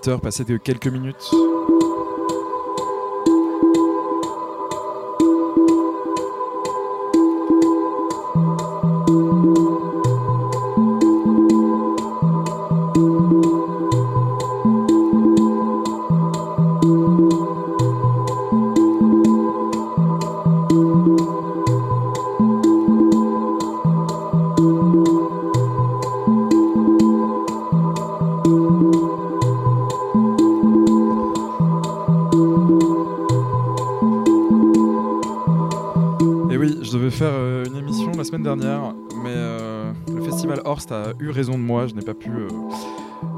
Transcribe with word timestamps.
18h, 0.00 0.20
de 0.44 0.56
quelques 0.56 0.86
minutes. 0.86 1.30
Euh, 37.40 37.64
une 37.64 37.76
émission 37.76 38.12
la 38.18 38.24
semaine 38.24 38.42
dernière, 38.42 38.94
mais 39.22 39.32
euh, 39.34 39.92
le 40.14 40.22
festival 40.22 40.60
Horst 40.66 40.92
a 40.92 41.14
eu 41.18 41.30
raison 41.30 41.52
de 41.52 41.62
moi. 41.62 41.86
Je 41.86 41.94
n'ai 41.94 42.02
pas 42.02 42.12
pu 42.12 42.28
euh, 42.28 42.48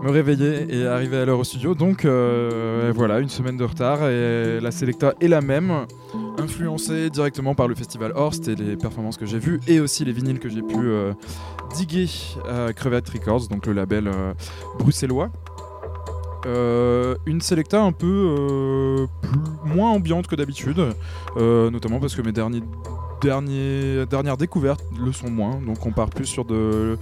me 0.02 0.10
réveiller 0.10 0.66
et 0.74 0.86
arriver 0.86 1.18
à 1.18 1.24
l'heure 1.24 1.38
au 1.38 1.44
studio. 1.44 1.76
Donc 1.76 2.04
voilà, 2.04 3.20
une 3.20 3.28
semaine 3.28 3.56
de 3.56 3.64
retard 3.64 4.08
et 4.08 4.58
la 4.60 4.70
Selecta 4.72 5.14
est 5.20 5.28
la 5.28 5.40
même, 5.40 5.86
influencée 6.38 7.10
directement 7.10 7.54
par 7.54 7.68
le 7.68 7.76
festival 7.76 8.12
Horst 8.16 8.48
et 8.48 8.56
les 8.56 8.76
performances 8.76 9.16
que 9.16 9.26
j'ai 9.26 9.38
vues 9.38 9.60
et 9.68 9.78
aussi 9.78 10.04
les 10.04 10.12
vinyles 10.12 10.40
que 10.40 10.48
j'ai 10.48 10.62
pu 10.62 10.78
diguer 11.76 12.06
à 12.48 12.72
Crevette 12.72 13.08
Records, 13.08 13.46
donc 13.48 13.66
le 13.66 13.72
label 13.72 14.10
bruxellois. 14.78 15.30
Une 16.44 17.40
Selecta 17.40 17.80
un 17.80 17.92
peu 17.92 19.06
moins 19.64 19.90
ambiante 19.90 20.26
que 20.26 20.34
d'habitude, 20.34 20.84
notamment 21.36 22.00
parce 22.00 22.16
que 22.16 22.22
mes 22.22 22.32
derniers, 22.32 22.62
derniers, 23.22 24.04
dernières 24.10 24.36
découvertes 24.36 24.84
le 25.02 25.12
sont 25.12 25.30
moins. 25.30 25.60
Donc 25.64 25.86
on 25.86 25.92
part 25.92 26.10
plus 26.10 26.26
sur 26.26 26.44
de, 26.44 26.98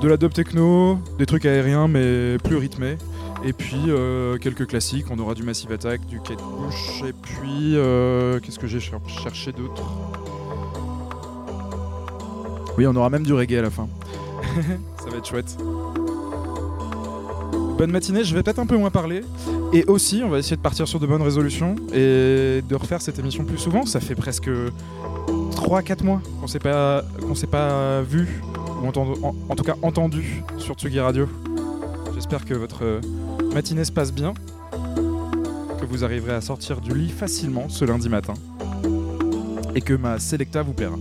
de 0.00 0.08
la 0.08 0.16
dub 0.16 0.32
techno, 0.32 0.98
des 1.18 1.26
trucs 1.26 1.46
aériens 1.46 1.88
mais 1.88 2.38
plus 2.42 2.56
rythmés. 2.56 2.96
Et 3.44 3.52
puis 3.52 3.76
euh, 3.88 4.38
quelques 4.38 4.66
classiques, 4.66 5.06
on 5.10 5.18
aura 5.18 5.34
du 5.34 5.42
Massive 5.42 5.72
Attack, 5.72 6.04
du 6.06 6.20
Kate 6.20 6.38
Bush, 6.38 7.02
et 7.08 7.12
puis 7.12 7.76
euh, 7.76 8.38
qu'est-ce 8.40 8.58
que 8.58 8.68
j'ai 8.68 8.78
cher- 8.80 9.00
cherché 9.08 9.50
d'autre? 9.52 9.82
Oui, 12.78 12.86
on 12.86 12.94
aura 12.96 13.10
même 13.10 13.24
du 13.24 13.32
reggae 13.34 13.54
à 13.58 13.62
la 13.62 13.70
fin. 13.70 13.88
Ça 15.04 15.10
va 15.10 15.16
être 15.18 15.26
chouette. 15.26 15.56
Bonne 17.76 17.90
matinée, 17.90 18.22
je 18.22 18.34
vais 18.34 18.42
peut-être 18.42 18.60
un 18.60 18.66
peu 18.66 18.76
moins 18.76 18.90
parler. 18.90 19.22
Et 19.72 19.84
aussi, 19.86 20.22
on 20.24 20.28
va 20.28 20.38
essayer 20.38 20.56
de 20.56 20.60
partir 20.62 20.86
sur 20.86 21.00
de 21.00 21.06
bonnes 21.06 21.22
résolutions 21.22 21.74
et 21.92 22.62
de 22.68 22.74
refaire 22.74 23.00
cette 23.02 23.18
émission 23.18 23.44
plus 23.44 23.58
souvent. 23.58 23.84
Ça 23.86 23.98
fait 23.98 24.14
presque 24.14 24.48
3-4 25.54 26.04
mois 26.04 26.20
qu'on 26.40 26.46
s'est 26.46 26.58
pas, 26.58 27.02
qu'on 27.20 27.34
s'est 27.34 27.46
pas 27.46 28.02
vu, 28.02 28.42
ou 28.82 28.86
entendu, 28.86 29.12
en, 29.22 29.34
en 29.48 29.54
tout 29.54 29.64
cas 29.64 29.76
entendu 29.82 30.42
sur 30.58 30.74
Tsugi 30.74 31.00
Radio. 31.00 31.28
J'espère 32.14 32.44
que 32.44 32.54
votre 32.54 32.84
euh, 32.84 33.00
matinée 33.54 33.84
se 33.84 33.92
passe 33.92 34.12
bien, 34.12 34.34
que 35.80 35.86
vous 35.86 36.04
arriverez 36.04 36.34
à 36.34 36.40
sortir 36.40 36.80
du 36.80 36.94
lit 36.94 37.10
facilement 37.10 37.68
ce 37.68 37.84
lundi 37.84 38.08
matin, 38.08 38.34
et 39.74 39.80
que 39.80 39.94
ma 39.94 40.18
Selecta 40.18 40.62
vous 40.62 40.72
plaira. 40.72 40.96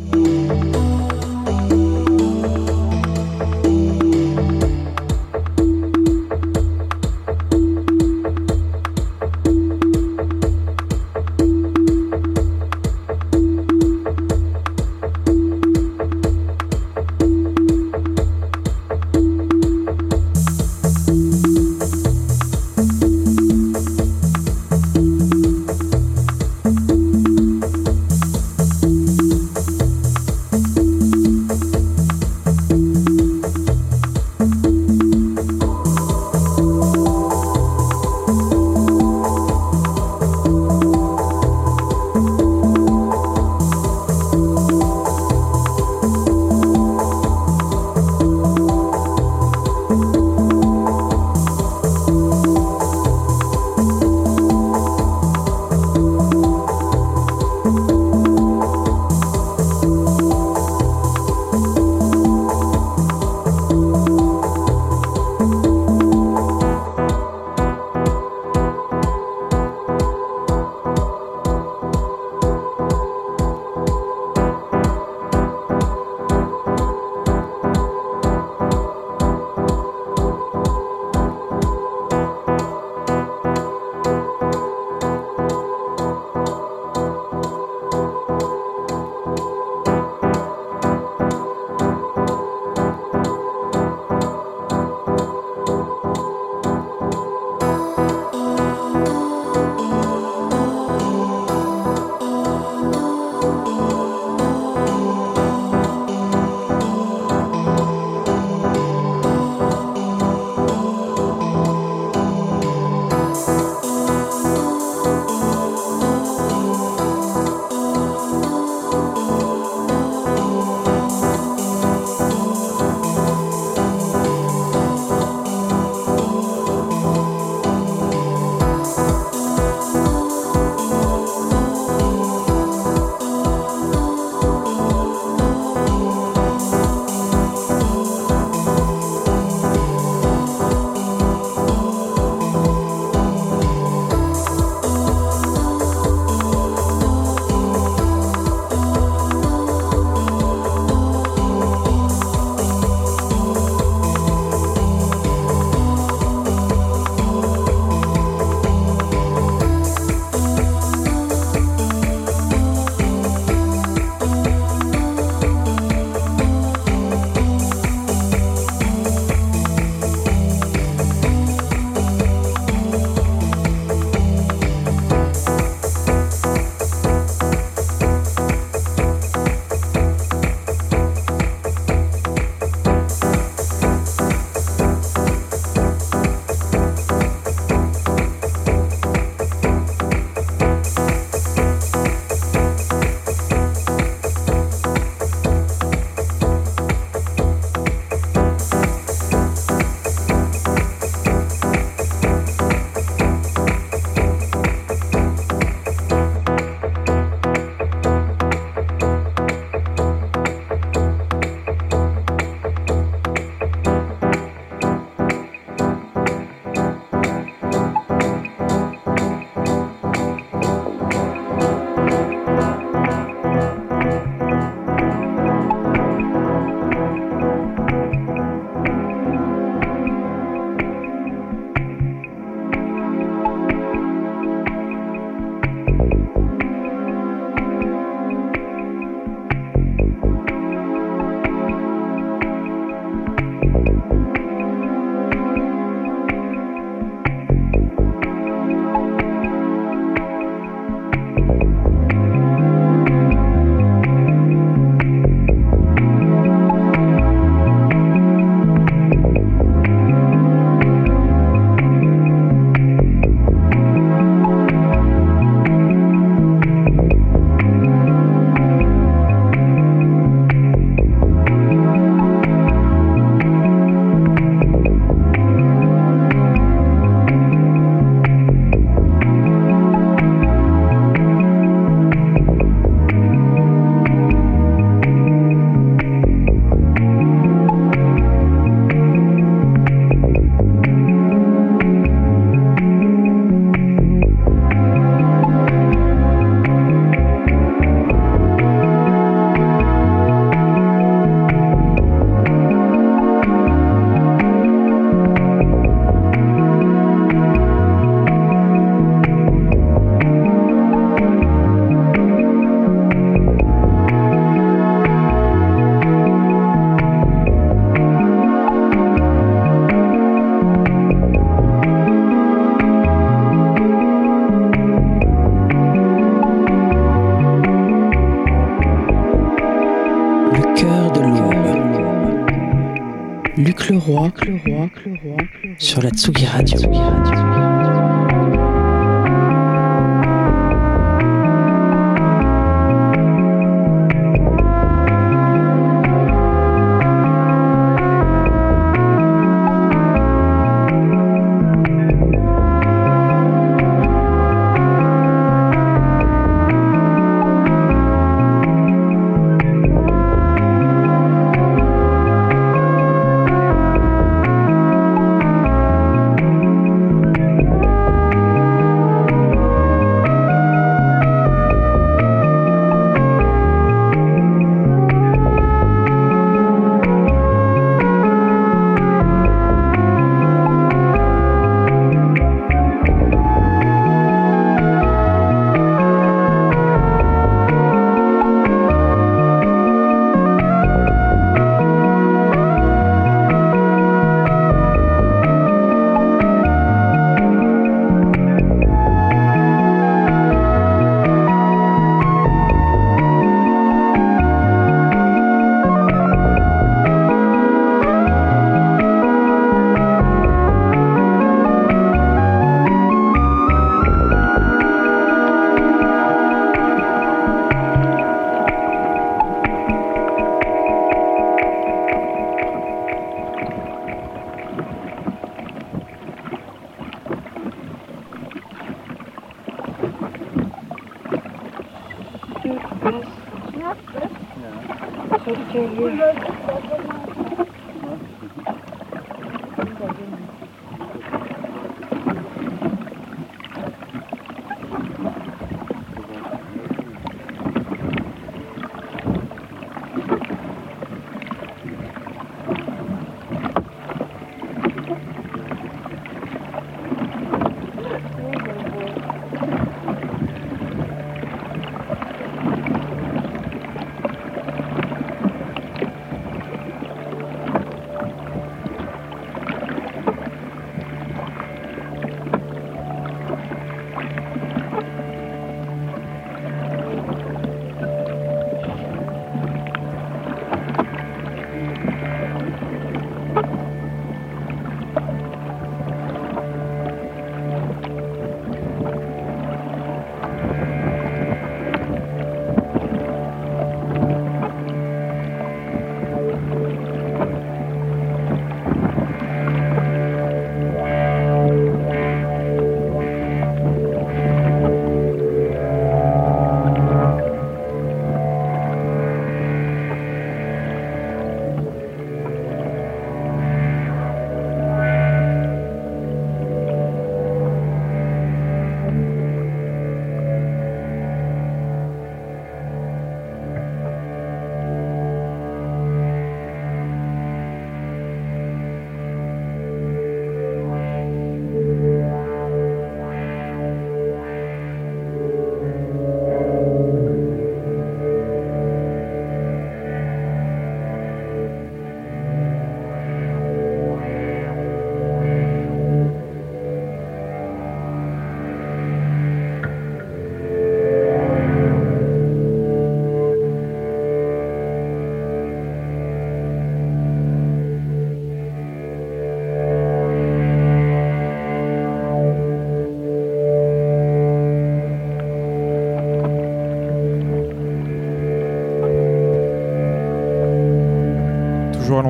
Tsugi 336.15 336.46
Radio. 336.46 336.90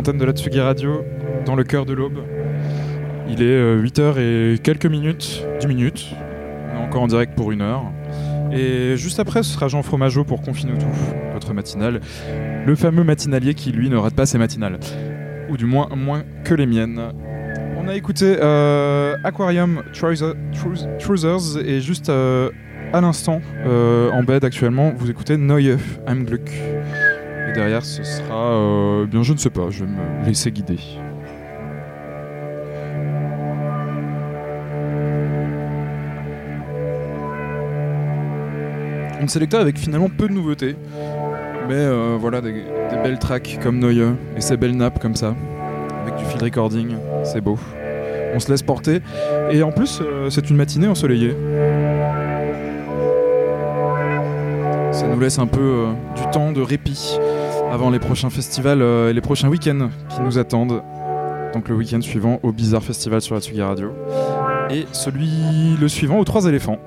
L'antenne 0.01 0.17
de 0.17 0.25
la 0.25 0.31
Tsugi 0.31 0.59
Radio, 0.59 1.05
dans 1.45 1.55
le 1.55 1.63
cœur 1.63 1.85
de 1.85 1.93
l'aube. 1.93 2.23
Il 3.29 3.43
est 3.43 3.75
8h 3.75 3.99
euh, 4.17 4.55
et 4.55 4.57
quelques 4.57 4.87
minutes, 4.87 5.45
10 5.59 5.67
minutes. 5.67 6.07
On 6.73 6.79
est 6.79 6.83
encore 6.83 7.03
en 7.03 7.07
direct 7.07 7.35
pour 7.35 7.51
une 7.51 7.61
heure. 7.61 7.83
Et 8.51 8.97
juste 8.97 9.19
après, 9.19 9.43
ce 9.43 9.51
sera 9.51 9.67
Jean 9.67 9.83
Fromageau 9.83 10.23
pour 10.23 10.41
Confine 10.41 10.71
tout, 10.75 10.87
votre 11.33 11.53
matinale. 11.53 12.01
Le 12.65 12.75
fameux 12.75 13.03
matinalier 13.03 13.53
qui, 13.53 13.71
lui, 13.71 13.91
ne 13.91 13.95
rate 13.95 14.15
pas 14.15 14.25
ses 14.25 14.39
matinales. 14.39 14.79
Ou 15.51 15.57
du 15.57 15.65
moins, 15.65 15.87
moins 15.95 16.23
que 16.45 16.55
les 16.55 16.65
miennes. 16.65 16.99
On 17.77 17.87
a 17.87 17.93
écouté 17.93 18.37
euh, 18.41 19.15
Aquarium 19.23 19.83
Trousers 19.93 21.57
et 21.63 21.79
juste 21.79 22.09
euh, 22.09 22.49
à 22.91 23.01
l'instant, 23.01 23.39
en 23.67 24.23
bed 24.23 24.43
actuellement, 24.43 24.93
vous 24.97 25.11
écoutez 25.11 25.37
Neue 25.37 25.77
I'm 26.07 26.25
Gluck 26.25 26.49
derrière, 27.51 27.83
ce 27.83 28.03
sera. 28.03 28.53
Euh, 28.53 29.05
bien, 29.05 29.23
je 29.23 29.33
ne 29.33 29.37
sais 29.37 29.49
pas, 29.49 29.69
je 29.69 29.83
vais 29.83 29.91
me 29.91 30.25
laisser 30.25 30.51
guider. 30.51 30.79
Une 39.19 39.29
sélecteur 39.29 39.61
avec 39.61 39.77
finalement 39.77 40.09
peu 40.09 40.27
de 40.27 40.33
nouveautés. 40.33 40.75
Mais 41.67 41.75
euh, 41.75 42.17
voilà, 42.19 42.41
des, 42.41 42.63
belles 43.03 43.19
tracks 43.19 43.59
comme 43.61 43.79
Neue 43.79 44.15
et 44.35 44.41
ces 44.41 44.57
belles 44.57 44.75
nappes 44.75 44.99
comme 44.99 45.15
ça. 45.15 45.35
Avec 46.01 46.15
du 46.17 46.25
field 46.25 46.41
recording, 46.41 46.95
c'est 47.23 47.41
beau. 47.41 47.57
On 48.33 48.39
se 48.39 48.49
laisse 48.49 48.63
porter. 48.63 49.01
Et 49.51 49.61
en 49.61 49.71
plus, 49.71 50.01
euh, 50.01 50.29
c'est 50.29 50.49
une 50.49 50.55
matinée 50.55 50.87
ensoleillée. 50.87 51.35
Ça 54.91 55.07
nous 55.07 55.19
laisse 55.19 55.37
un 55.39 55.47
peu 55.47 55.87
du 56.15 56.23
temps 56.31 56.51
de 56.51 56.61
répit 56.61 57.17
avant 57.71 57.89
les 57.89 57.99
prochains 57.99 58.29
festivals 58.29 58.81
euh, 58.81 59.09
et 59.09 59.13
les 59.13 59.21
prochains 59.21 59.47
week-ends 59.47 59.89
qui 60.09 60.21
nous 60.21 60.37
attendent. 60.37 60.83
donc 61.53 61.69
le 61.69 61.75
week-end 61.75 62.01
suivant 62.01 62.39
au 62.43 62.51
Bizarre 62.51 62.83
Festival 62.83 63.21
sur 63.21 63.35
la 63.35 63.41
Tsugi 63.41 63.61
Radio. 63.61 63.91
Et 64.69 64.85
celui 64.91 65.29
le 65.79 65.87
suivant 65.87 66.19
aux 66.19 66.25
Trois 66.25 66.45
éléphants. 66.45 66.79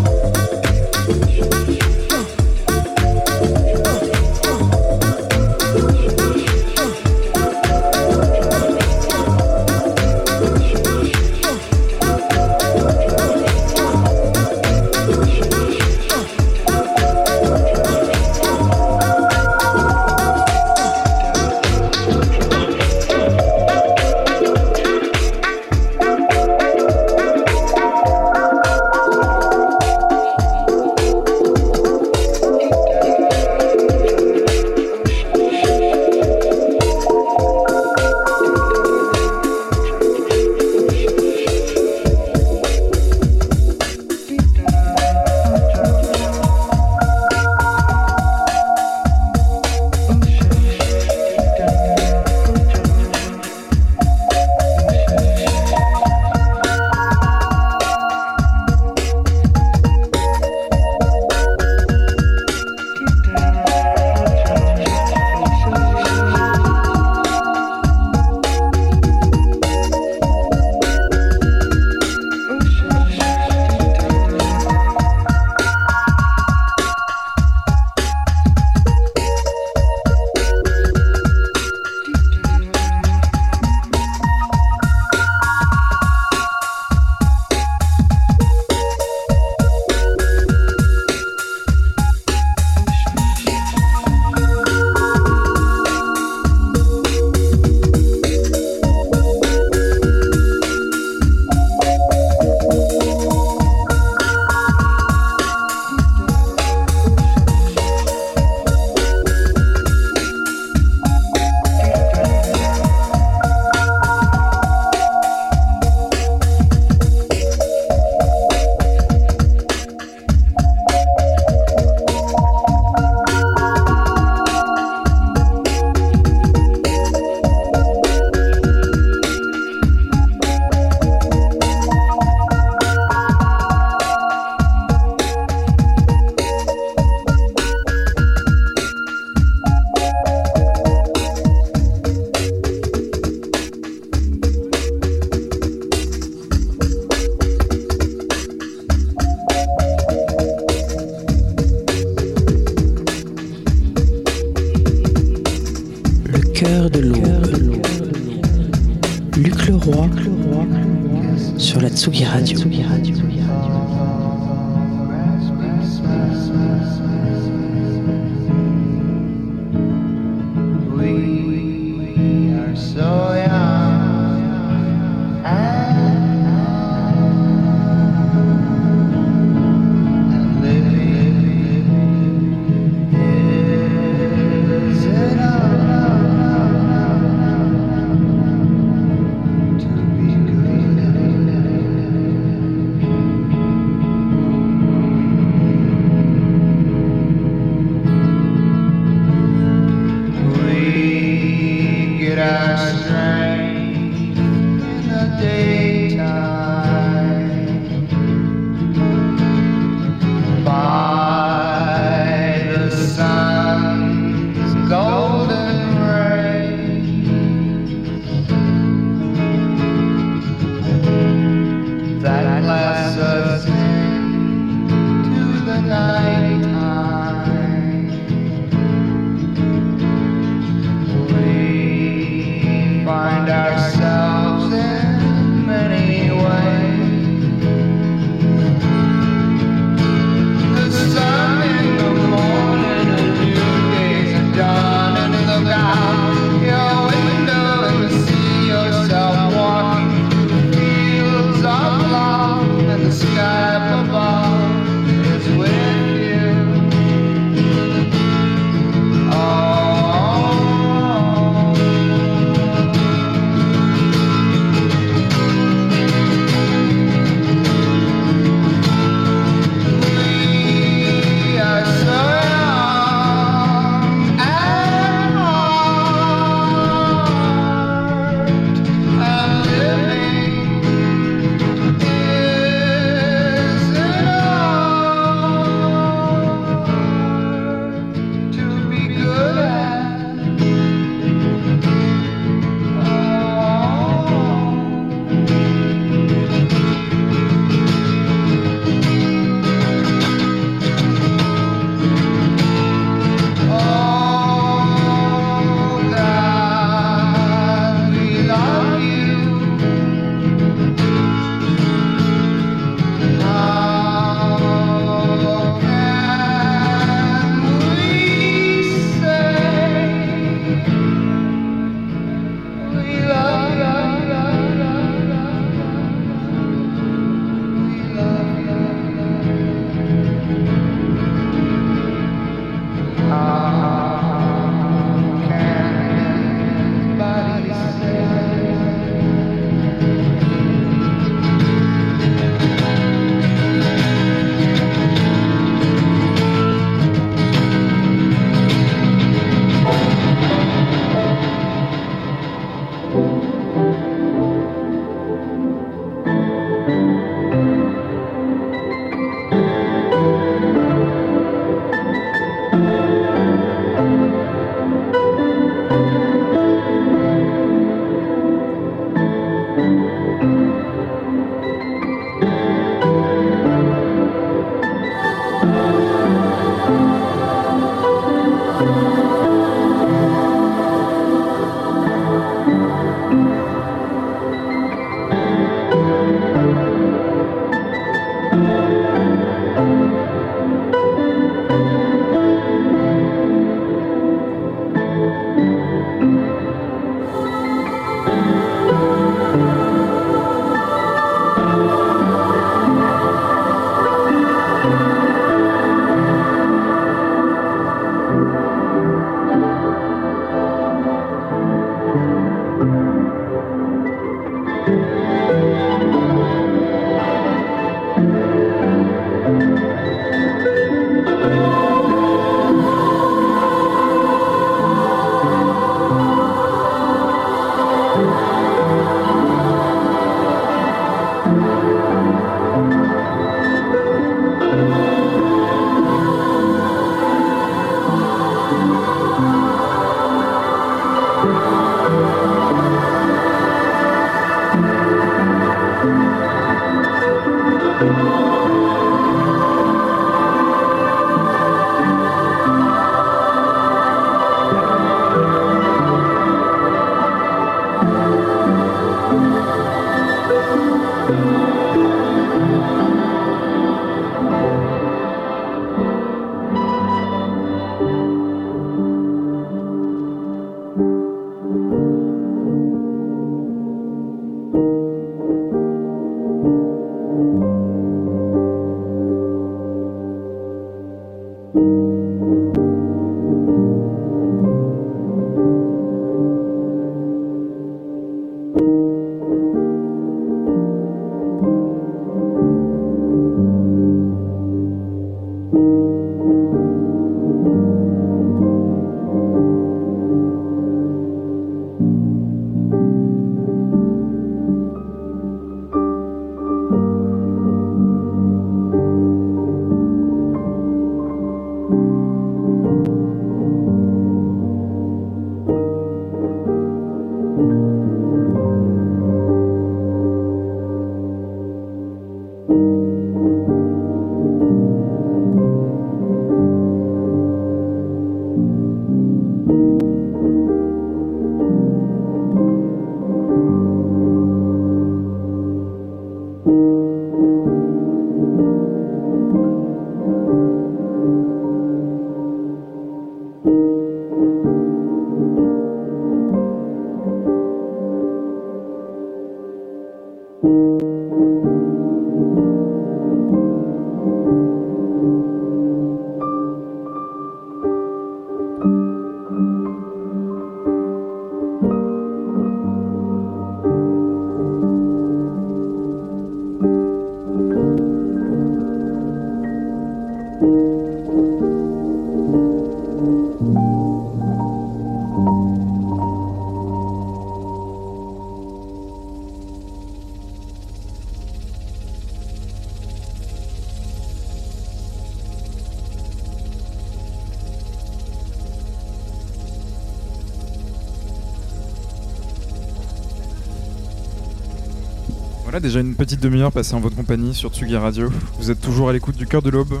Déjà 595.90 596.00
une 596.02 596.14
petite 596.14 596.38
demi-heure 596.38 596.70
passée 596.70 596.94
en 596.94 597.00
votre 597.00 597.16
compagnie 597.16 597.52
sur 597.52 597.74
Tsugi 597.74 597.96
Radio. 597.96 598.30
Vous 598.60 598.70
êtes 598.70 598.80
toujours 598.80 599.08
à 599.08 599.12
l'écoute 599.12 599.36
du 599.36 599.44
cœur 599.44 599.60
de 599.60 599.70
l'aube. 599.70 600.00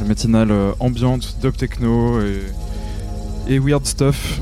La 0.00 0.04
matinale 0.04 0.50
euh, 0.50 0.72
ambiante, 0.80 1.36
dub 1.40 1.56
techno 1.56 2.18
et, 3.48 3.58
weird 3.60 3.86
stuff. 3.86 4.40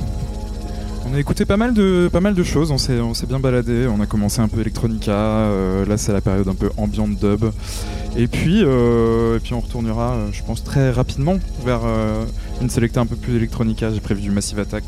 On 1.04 1.12
a 1.14 1.20
écouté 1.20 1.44
pas 1.44 1.58
mal 1.58 1.74
de, 1.74 2.08
pas 2.10 2.20
mal 2.20 2.32
de 2.32 2.42
choses, 2.42 2.70
on 2.70 2.78
s'est, 2.78 2.98
on 2.98 3.12
s'est 3.12 3.26
bien 3.26 3.40
baladé, 3.40 3.86
on 3.94 4.00
a 4.00 4.06
commencé 4.06 4.40
un 4.40 4.48
peu 4.48 4.58
electronica, 4.62 5.12
euh, 5.12 5.84
là 5.84 5.98
c'est 5.98 6.14
la 6.14 6.22
période 6.22 6.48
un 6.48 6.54
peu 6.54 6.70
ambient 6.78 7.08
dub. 7.08 7.44
Et 8.16 8.28
puis, 8.28 8.62
euh, 8.64 9.36
et 9.36 9.40
puis 9.40 9.52
on 9.52 9.60
retournera, 9.60 10.16
je 10.32 10.42
pense, 10.44 10.64
très 10.64 10.90
rapidement 10.90 11.36
vers 11.62 11.82
une 12.62 12.70
sélecta 12.70 13.02
un 13.02 13.06
peu 13.06 13.16
plus 13.16 13.36
electronica. 13.36 13.92
J'ai 13.92 14.00
prévu 14.00 14.22
du 14.22 14.30
Massive 14.30 14.60
Attack, 14.60 14.84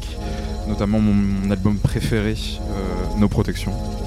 notamment 0.69 1.01
mon, 1.01 1.13
mon 1.13 1.51
album 1.51 1.77
préféré, 1.77 2.35
euh, 2.35 3.19
No 3.19 3.29
Protection. 3.29 3.73
Euh, 3.73 4.04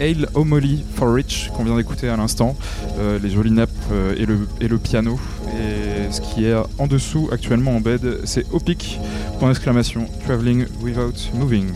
Hail 0.00 0.26
O'Molly 0.34 0.84
for 0.94 1.12
Rich 1.12 1.50
qu'on 1.54 1.64
vient 1.64 1.76
d'écouter 1.76 2.08
à 2.08 2.16
l'instant, 2.16 2.56
euh, 2.98 3.18
les 3.22 3.30
jolies 3.30 3.50
nappes 3.50 3.70
euh, 3.92 4.14
et, 4.16 4.26
le, 4.26 4.48
et 4.60 4.68
le 4.68 4.78
piano. 4.78 5.18
Et 5.54 6.12
ce 6.12 6.20
qui 6.20 6.44
est 6.44 6.54
en 6.78 6.86
dessous 6.86 7.28
actuellement 7.32 7.76
en 7.76 7.80
bed, 7.80 8.20
c'est 8.24 8.46
Opic, 8.52 9.00
point 9.38 9.48
d'exclamation, 9.48 10.06
Traveling 10.24 10.66
Without 10.82 11.14
Moving. 11.34 11.72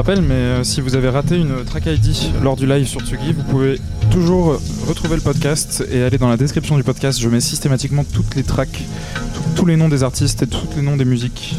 Rappelle, 0.00 0.22
mais 0.22 0.32
euh, 0.32 0.64
si 0.64 0.80
vous 0.80 0.96
avez 0.96 1.10
raté 1.10 1.36
une 1.36 1.62
track 1.62 1.84
ID 1.84 2.16
lors 2.42 2.56
du 2.56 2.66
live 2.66 2.86
sur 2.86 3.02
Tsugi, 3.02 3.34
vous 3.34 3.42
pouvez 3.42 3.78
toujours 4.10 4.58
retrouver 4.88 5.16
le 5.16 5.20
podcast 5.20 5.84
et 5.92 6.02
aller 6.02 6.16
dans 6.16 6.30
la 6.30 6.38
description 6.38 6.78
du 6.78 6.82
podcast. 6.82 7.20
Je 7.20 7.28
mets 7.28 7.40
systématiquement 7.40 8.04
toutes 8.04 8.34
les 8.34 8.42
tracks, 8.42 8.82
tous 9.56 9.66
les 9.66 9.76
noms 9.76 9.90
des 9.90 10.02
artistes 10.02 10.42
et 10.42 10.46
tous 10.46 10.66
les 10.74 10.80
noms 10.80 10.96
des 10.96 11.04
musiques. 11.04 11.54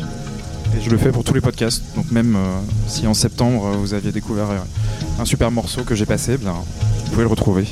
Et 0.75 0.81
je 0.81 0.89
le 0.89 0.97
fais 0.97 1.11
pour 1.11 1.23
tous 1.23 1.35
les 1.35 1.41
podcasts. 1.41 1.83
Donc 1.95 2.09
même 2.09 2.35
euh, 2.35 2.59
si 2.87 3.05
en 3.05 3.13
septembre 3.13 3.67
euh, 3.67 3.71
vous 3.73 3.93
aviez 3.93 4.11
découvert 4.11 4.49
euh, 4.49 4.57
un 5.19 5.25
super 5.25 5.51
morceau 5.51 5.83
que 5.83 5.93
j'ai 5.93 6.07
passé, 6.07 6.39
bien, 6.39 6.53
vous 6.53 7.11
pouvez 7.11 7.21
le 7.21 7.29
retrouver. 7.29 7.67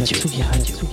Tsugi 0.00 0.42
Radio. 0.42 0.91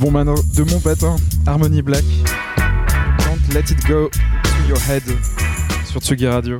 Bon, 0.00 0.10
mano, 0.10 0.34
de 0.56 0.62
bon 0.62 0.80
patin, 0.80 1.16
Harmony 1.46 1.82
Black. 1.82 2.04
Don't 3.18 3.54
let 3.54 3.70
it 3.70 3.86
go 3.86 4.08
to 4.08 4.68
your 4.68 4.78
head 4.88 5.02
sur 5.84 6.00
Tsugi 6.00 6.26
Radio 6.26 6.58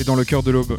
et 0.00 0.04
dans 0.04 0.16
le 0.16 0.24
cœur 0.24 0.42
de 0.42 0.50
l'aube. 0.50 0.78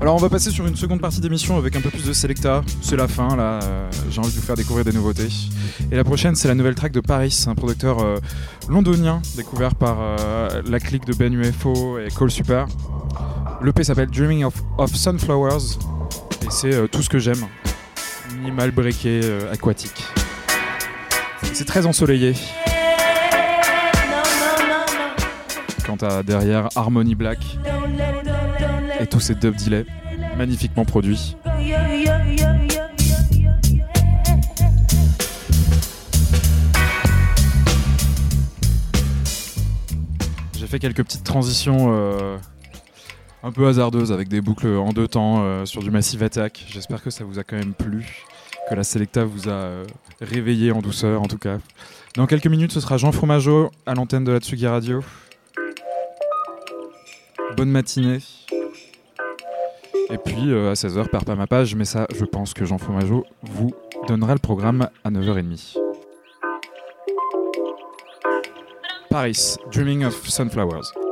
Alors 0.00 0.16
on 0.16 0.18
va 0.18 0.30
passer 0.30 0.50
sur 0.50 0.66
une 0.66 0.76
seconde 0.76 1.00
partie 1.00 1.20
d'émission 1.20 1.58
avec 1.58 1.76
un 1.76 1.80
peu 1.80 1.90
plus 1.90 2.06
de 2.06 2.12
Selecta. 2.12 2.62
C'est 2.80 2.96
la 2.96 3.06
fin 3.06 3.36
là, 3.36 3.60
euh, 3.62 3.90
j'ai 4.10 4.18
envie 4.18 4.30
de 4.30 4.34
vous 4.34 4.46
faire 4.46 4.56
découvrir 4.56 4.84
des 4.84 4.92
nouveautés. 4.92 5.28
Et 5.90 5.96
la 5.96 6.04
prochaine 6.04 6.34
c'est 6.34 6.48
la 6.48 6.54
nouvelle 6.54 6.74
track 6.74 6.92
de 6.92 7.00
Paris, 7.00 7.44
un 7.46 7.54
producteur 7.54 8.00
euh, 8.00 8.16
londonien 8.68 9.20
découvert 9.36 9.74
par 9.74 9.98
euh, 10.00 10.62
la 10.66 10.80
clique 10.80 11.04
de 11.04 11.14
Ben 11.14 11.32
UFO 11.32 11.98
et 11.98 12.08
Cole 12.14 12.30
Super. 12.30 12.66
L'EP 13.62 13.84
s'appelle 13.84 14.08
Dreaming 14.10 14.44
of, 14.44 14.94
Sunflowers 14.94 15.78
et 16.42 16.50
c'est 16.50 16.88
tout 16.88 17.02
ce 17.02 17.08
que 17.08 17.18
j'aime. 17.18 17.46
Minimal 18.44 18.72
breaké 18.72 19.22
aquatique. 19.50 20.04
C'est 21.54 21.64
très 21.64 21.86
ensoleillé. 21.86 22.34
Quant 25.86 25.96
à 26.02 26.22
derrière 26.22 26.68
Harmony 26.76 27.14
Black 27.14 27.38
et 29.00 29.06
tous 29.06 29.20
ces 29.20 29.34
dub 29.34 29.56
delay 29.56 29.86
magnifiquement 30.36 30.84
produits. 30.84 31.36
J'ai 40.58 40.66
fait 40.66 40.78
quelques 40.78 41.02
petites 41.02 41.24
transitions 41.24 41.94
euh, 41.96 42.36
un 43.44 43.52
peu 43.52 43.66
hasardeuses 43.68 44.10
avec 44.10 44.28
des 44.28 44.40
boucles 44.40 44.66
en 44.66 44.94
deux 44.94 45.06
temps 45.06 45.42
euh, 45.44 45.66
sur 45.66 45.82
du 45.82 45.90
Massive 45.90 46.22
Attack. 46.22 46.64
J'espère 46.66 47.02
que 47.02 47.10
ça 47.10 47.24
vous 47.24 47.38
a 47.38 47.44
quand 47.44 47.56
même 47.56 47.74
plu, 47.74 48.24
que 48.68 48.74
la 48.74 48.84
Selecta 48.84 49.24
vous 49.24 49.48
a 49.48 49.52
euh, 49.52 49.84
réveillé 50.20 50.72
en 50.72 50.80
douceur 50.80 51.22
en 51.22 51.26
tout 51.26 51.38
cas. 51.38 51.58
Dans 52.16 52.26
quelques 52.26 52.46
minutes, 52.46 52.72
ce 52.72 52.80
sera 52.80 52.96
Jean 52.96 53.12
Fromageau 53.12 53.70
à 53.86 53.94
l'antenne 53.94 54.24
de 54.24 54.32
la 54.32 54.38
Tsugi 54.38 54.66
Radio. 54.66 55.02
Bonne 57.56 57.70
matinée. 57.70 58.18
Et 60.10 60.18
puis 60.18 60.52
euh, 60.52 60.70
à 60.70 60.74
16h, 60.74 61.08
perds 61.08 61.24
pas 61.24 61.34
ma 61.34 61.46
page, 61.46 61.74
mais 61.74 61.84
ça, 61.84 62.06
je 62.14 62.24
pense 62.24 62.54
que 62.54 62.64
Jean 62.64 62.78
Fromageau 62.78 63.24
vous 63.42 63.74
donnera 64.06 64.34
le 64.34 64.40
programme 64.40 64.88
à 65.02 65.10
9h30. 65.10 65.78
Paris, 69.10 69.56
Dreaming 69.72 70.04
of 70.04 70.28
Sunflowers. 70.28 71.03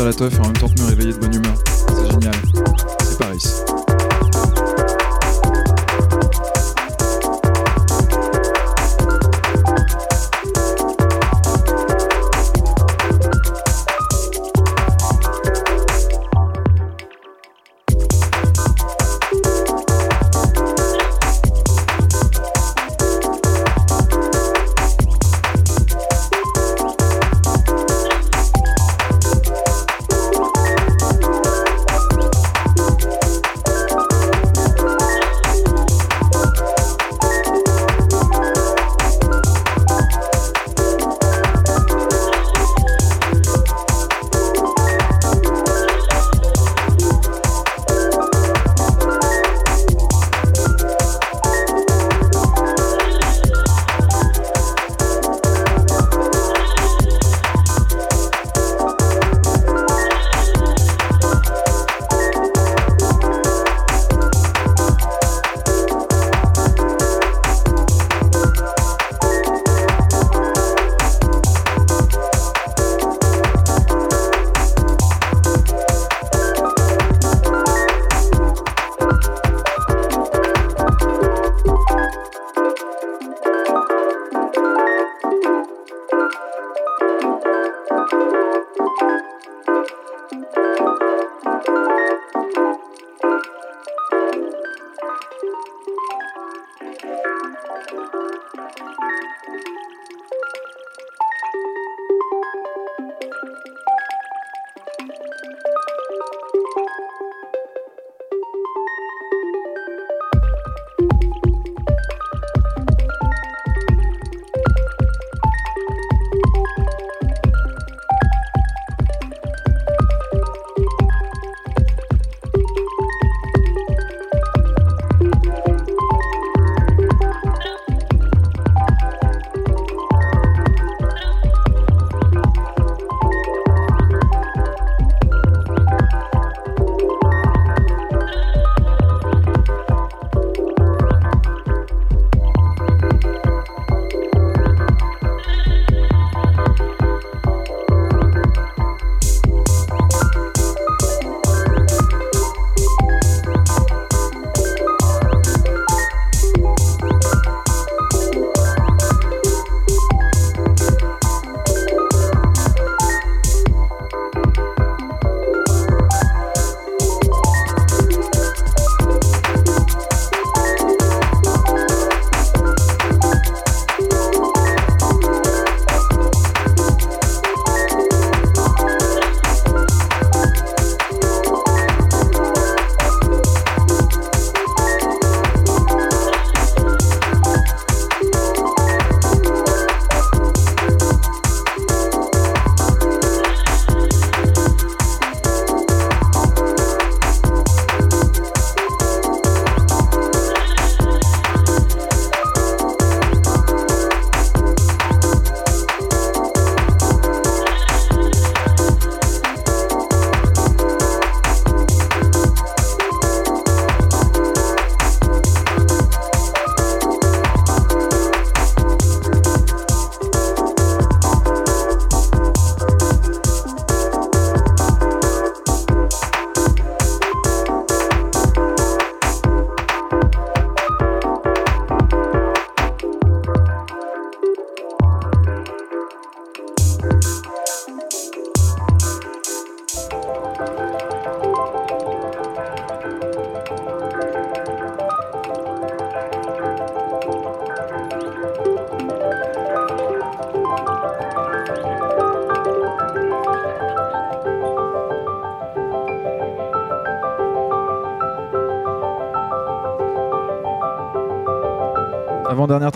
Et 0.00 0.02
en 0.02 0.06
même 0.06 0.30
temps 0.30 0.49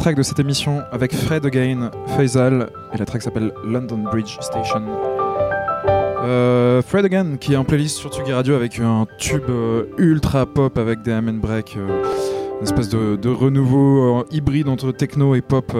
track 0.04 0.16
de 0.16 0.22
cette 0.22 0.38
émission 0.38 0.82
avec 0.92 1.14
Fred 1.14 1.46
Again, 1.46 1.90
Faisal, 2.08 2.68
et 2.92 2.98
la 2.98 3.06
track 3.06 3.22
s'appelle 3.22 3.52
London 3.64 3.96
Bridge 3.96 4.36
Station. 4.38 4.82
Euh, 6.22 6.82
Fred 6.82 7.06
Again 7.06 7.38
qui 7.40 7.54
est 7.54 7.56
en 7.56 7.64
playlist 7.64 7.96
sur 7.96 8.12
Tsugi 8.12 8.34
Radio 8.34 8.54
avec 8.54 8.78
un 8.80 9.06
tube 9.16 9.48
euh, 9.48 9.84
ultra 9.96 10.44
pop 10.44 10.76
avec 10.76 11.00
des 11.00 11.12
amen 11.12 11.40
break, 11.40 11.78
euh, 11.78 12.02
une 12.58 12.64
espèce 12.64 12.90
de, 12.90 13.28
renouveau 13.30 14.26
hybride 14.30 14.68
entre 14.68 14.92
techno 14.92 15.34
et 15.34 15.40
pop 15.40 15.74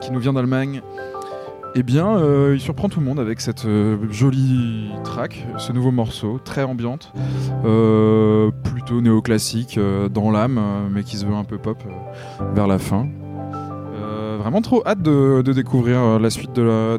qui, 0.00 0.10
nous 0.10 0.18
vient 0.18 0.32
d'Allemagne. 0.32 0.82
Eh 1.76 1.84
bien, 1.84 2.18
il 2.52 2.60
surprend 2.60 2.88
tout 2.88 2.98
le 2.98 3.06
monde 3.06 3.20
avec 3.20 3.40
cette 3.40 3.64
jolie 4.10 4.90
track, 5.04 5.46
ce 5.56 5.72
nouveau 5.72 5.92
morceau, 5.92 6.40
très 6.44 6.64
ambiante, 6.64 7.12
euh, 7.64 8.50
plutôt 8.64 9.00
néoclassique 9.00 9.78
dans 10.12 10.32
l'âme, 10.32 10.60
mais 10.90 11.04
qui 11.04 11.16
se 11.16 11.24
veut 11.24 11.34
un 11.34 11.44
peu 11.44 11.58
pop 11.58 11.80
vers 12.54 12.66
la 12.66 12.80
fin. 12.80 13.06
Vraiment 14.50 14.62
trop 14.62 14.82
hâte 14.84 15.00
de, 15.00 15.52
découvrir 15.52 16.00
euh, 16.00 16.18
la 16.18 16.28
suite 16.28 16.52
de 16.52 16.62
la, 16.62 16.98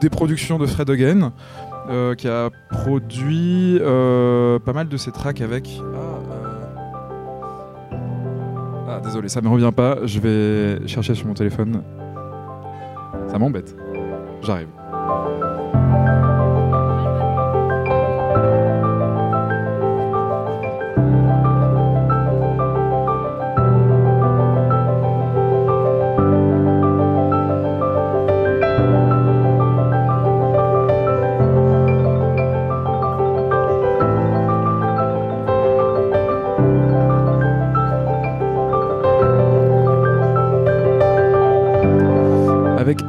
des 0.00 0.10
productions 0.10 0.58
de 0.58 0.66
Fred 0.66 0.90
Again, 0.90 1.32
euh, 1.88 2.16
qui 2.16 2.26
a 2.26 2.50
produit 2.70 3.78
euh, 3.80 4.58
pas 4.58 4.72
mal 4.72 4.88
de 4.88 4.96
ses 4.96 5.12
tracks 5.12 5.40
avec. 5.40 5.80
Ah, 5.80 5.98
euh, 7.92 7.98
ah, 8.88 9.00
désolé, 9.04 9.28
ça 9.28 9.40
me 9.40 9.48
revient 9.48 9.70
pas. 9.70 9.98
Je 10.06 10.18
vais 10.18 10.88
chercher 10.88 11.14
sur 11.14 11.28
mon 11.28 11.34
téléphone. 11.34 11.84
Ça 13.28 13.38
m'embête. 13.38 13.76
J'arrive. 14.42 14.66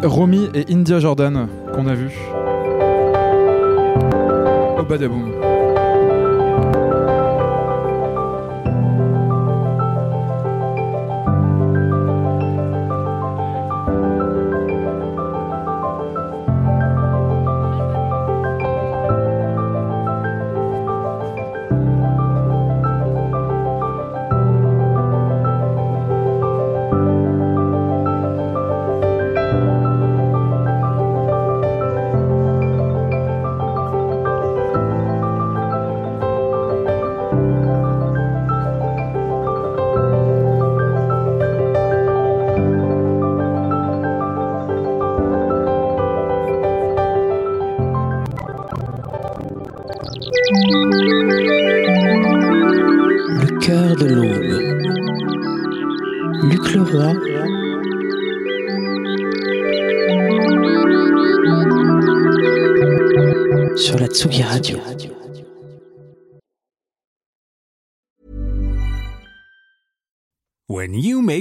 Romy 0.03 0.49
et 0.53 0.65
India 0.71 0.99
Jordan 0.99 1.47
qu'on 1.73 1.87
a 1.87 1.93
vu. 1.93 2.11
Au 4.77 4.83
Badaboom. 4.83 5.38